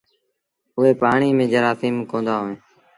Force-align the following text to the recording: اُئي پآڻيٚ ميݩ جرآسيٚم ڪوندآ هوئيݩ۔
اُئي 0.77 0.91
پآڻيٚ 1.01 1.35
ميݩ 1.37 1.49
جرآسيٚم 1.53 1.95
ڪوندآ 2.09 2.35
هوئيݩ۔ 2.41 2.59